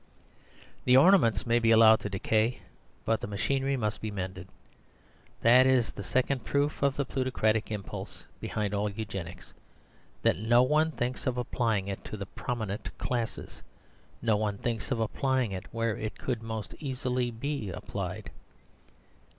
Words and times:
The 0.85 0.97
ornaments 0.97 1.45
may 1.45 1.59
be 1.59 1.69
allowed 1.69 1.99
to 1.99 2.09
decay, 2.09 2.61
but 3.05 3.21
the 3.21 3.27
machinery 3.27 3.77
must 3.77 4.01
be 4.01 4.09
mended. 4.09 4.47
That 5.41 5.67
is 5.67 5.91
the 5.91 6.01
second 6.01 6.43
proof 6.43 6.81
of 6.81 6.95
the 6.95 7.05
plutocratic 7.05 7.69
impulse 7.69 8.25
behind 8.39 8.73
all 8.73 8.89
Eugenics: 8.89 9.53
that 10.23 10.39
no 10.39 10.63
one 10.63 10.89
thinks 10.89 11.27
of 11.27 11.37
applying 11.37 11.87
it 11.87 12.03
to 12.05 12.17
the 12.17 12.25
prominent 12.25 12.97
classes. 12.97 13.61
No 14.23 14.35
one 14.37 14.57
thinks 14.57 14.89
of 14.89 14.99
applying 14.99 15.51
it 15.51 15.67
where 15.71 15.95
it 15.95 16.17
could 16.17 16.41
most 16.41 16.73
easily 16.79 17.29
be 17.29 17.69
applied. 17.69 18.31